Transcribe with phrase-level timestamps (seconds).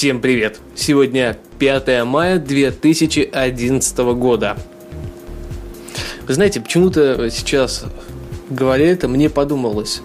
[0.00, 0.60] Всем привет!
[0.74, 4.56] Сегодня 5 мая 2011 года.
[6.26, 7.84] Вы знаете, почему-то сейчас,
[8.48, 10.00] говоря это, мне подумалось,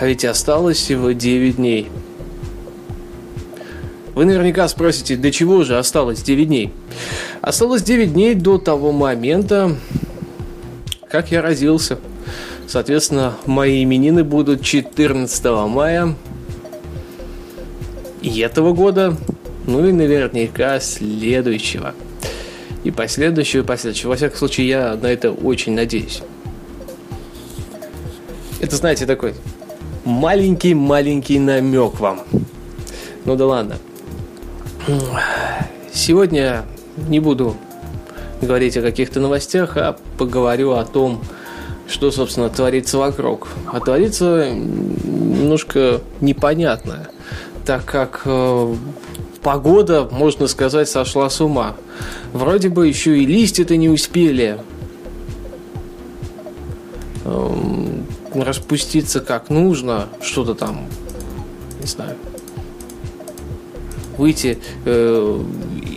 [0.00, 1.88] а ведь осталось всего 9 дней.
[4.14, 6.72] Вы наверняка спросите, до чего же осталось 9 дней?
[7.40, 9.74] Осталось 9 дней до того момента,
[11.08, 11.98] как я родился.
[12.68, 16.14] Соответственно, мои именины будут 14 мая
[18.22, 19.16] и этого года,
[19.66, 21.94] ну и наверняка следующего.
[22.84, 24.10] И последующего, и последующего.
[24.10, 26.22] Во всяком случае, я на это очень надеюсь.
[28.60, 29.34] Это, знаете, такой
[30.04, 32.22] маленький-маленький намек вам.
[33.24, 33.76] Ну да ладно.
[35.92, 36.64] Сегодня
[37.08, 37.56] не буду
[38.40, 41.22] говорить о каких-то новостях, а поговорю о том,
[41.86, 43.48] что, собственно, творится вокруг.
[43.72, 47.08] А творится немножко непонятное
[47.64, 48.74] так как э,
[49.42, 51.76] погода, можно сказать, сошла с ума.
[52.32, 54.58] Вроде бы еще и листья-то не успели
[57.24, 57.92] э,
[58.34, 60.86] распуститься как нужно, что-то там,
[61.80, 62.16] не знаю,
[64.16, 65.44] выйти э,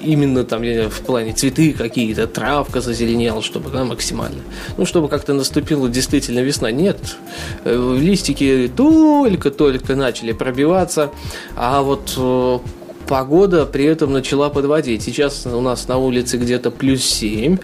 [0.04, 4.42] именно там в плане цветы какие-то, травка зазеленела, чтобы да, максимально.
[4.78, 6.72] Ну, чтобы как-то наступила действительно весна.
[6.72, 7.18] Нет,
[7.64, 11.12] э, листики только-только начали пробиваться,
[11.56, 12.60] а вот э,
[13.08, 15.04] погода при этом начала подводить.
[15.04, 17.58] Сейчас у нас на улице где-то плюс 7.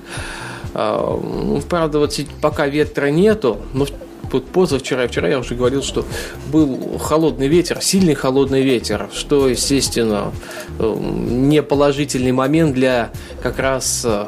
[0.74, 3.86] А, ну, правда, вот пока ветра нету, но
[4.32, 6.06] вот позавчера и вчера я уже говорил, что
[6.52, 10.32] был холодный ветер, сильный холодный ветер, что, естественно,
[10.80, 14.28] эм, не положительный момент для как раз э,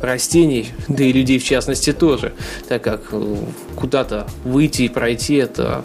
[0.00, 2.32] растений, да и людей в частности тоже,
[2.68, 3.36] так как э,
[3.76, 5.84] куда-то выйти и пройти это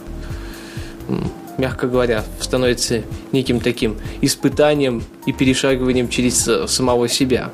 [1.60, 7.52] мягко говоря, становится неким таким испытанием и перешагиванием через э, самого себя.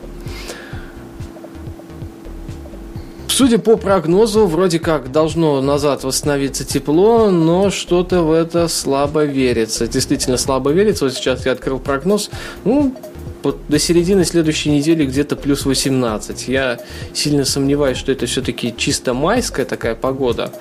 [3.28, 9.90] Судя по прогнозу, вроде как должно назад восстановиться тепло, но что-то в это слабо верится.
[9.90, 11.04] Действительно слабо верится.
[11.04, 12.30] Вот сейчас я открыл прогноз.
[12.64, 12.96] Ну,
[13.68, 16.48] до середины следующей недели где-то плюс 18.
[16.48, 16.80] Я
[17.14, 20.52] сильно сомневаюсь, что это все-таки чисто майская такая погода.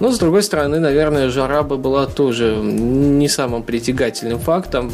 [0.00, 4.92] Но, с другой стороны, наверное, жара бы была тоже не самым притягательным фактом.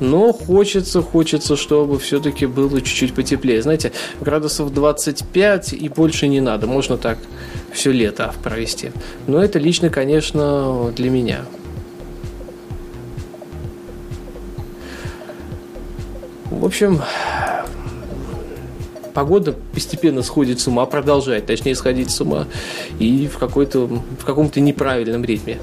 [0.00, 3.62] Но хочется, хочется, чтобы все-таки было чуть-чуть потеплее.
[3.62, 6.66] Знаете, градусов 25 и больше не надо.
[6.66, 7.18] Можно так
[7.72, 8.92] все лето провести.
[9.26, 11.40] Но это лично, конечно, для меня.
[16.56, 17.00] В общем,
[19.12, 22.46] погода постепенно сходит с ума, продолжает, точнее, сходить с ума,
[22.98, 25.58] и в, какой-то, в каком-то неправильном ритме.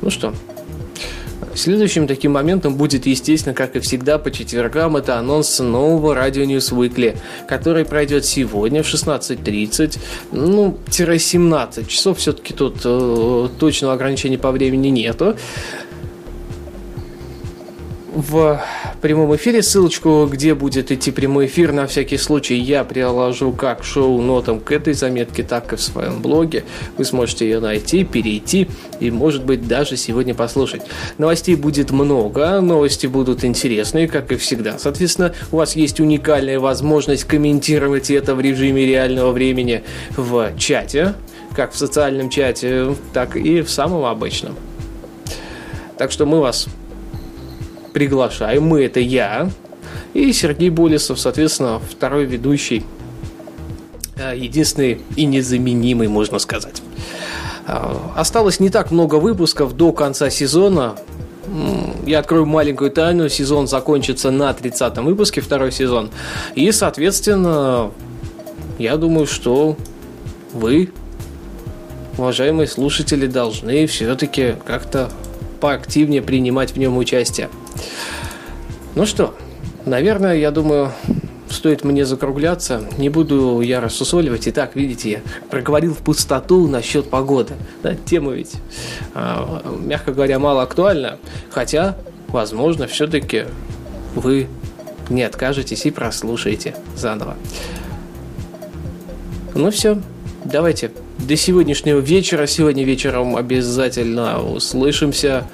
[0.00, 0.32] Ну что,
[1.54, 6.72] Следующим таким моментом будет, естественно, как и всегда, по четвергам, это анонс нового радио News
[6.72, 7.16] Weekly,
[7.46, 9.98] который пройдет сегодня в 16.30,
[10.32, 15.36] ну, 17 часов, все-таки тут э, точного ограничения по времени нету
[18.14, 18.62] в
[19.00, 19.62] прямом эфире.
[19.62, 24.92] Ссылочку, где будет идти прямой эфир, на всякий случай я приложу как шоу-нотам к этой
[24.92, 26.64] заметке, так и в своем блоге.
[26.98, 28.68] Вы сможете ее найти, перейти
[29.00, 30.82] и, может быть, даже сегодня послушать.
[31.18, 34.78] Новостей будет много, новости будут интересные, как и всегда.
[34.78, 39.82] Соответственно, у вас есть уникальная возможность комментировать это в режиме реального времени
[40.16, 41.14] в чате,
[41.56, 44.54] как в социальном чате, так и в самом обычном.
[45.96, 46.66] Так что мы вас
[47.92, 48.64] приглашаем.
[48.64, 49.50] Мы это я
[50.14, 52.84] и Сергей Болесов, соответственно, второй ведущий,
[54.16, 56.82] э, единственный и незаменимый, можно сказать.
[57.66, 60.96] Э, осталось не так много выпусков до конца сезона.
[62.06, 63.28] Я открою маленькую тайну.
[63.28, 66.10] Сезон закончится на 30-м выпуске, второй сезон.
[66.54, 67.90] И, соответственно,
[68.78, 69.76] я думаю, что
[70.52, 70.90] вы,
[72.16, 75.10] уважаемые слушатели, должны все-таки как-то
[75.62, 77.48] поактивнее принимать в нем участие.
[78.96, 79.32] Ну что,
[79.86, 80.90] наверное, я думаю,
[81.48, 82.82] стоит мне закругляться.
[82.98, 84.48] Не буду я рассусоливать.
[84.48, 85.20] Итак, видите, я
[85.50, 87.54] проговорил в пустоту насчет погоды.
[87.84, 88.54] Да, тема ведь,
[89.14, 91.18] а, мягко говоря, мало актуальна.
[91.50, 91.96] Хотя,
[92.26, 93.44] возможно, все-таки
[94.16, 94.48] вы
[95.10, 97.36] не откажетесь и прослушаете заново.
[99.54, 100.00] Ну все,
[100.44, 100.90] давайте.
[101.18, 102.46] До сегодняшнего вечера.
[102.46, 105.46] Сегодня вечером обязательно услышимся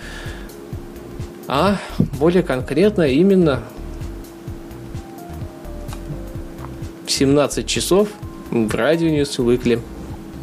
[1.49, 1.79] а
[2.19, 3.63] более конкретно именно
[7.07, 8.11] в 17 часов
[8.51, 9.81] в радио News Weekly.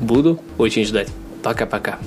[0.01, 1.09] Буду очень ждать.
[1.43, 1.99] Пока-пока.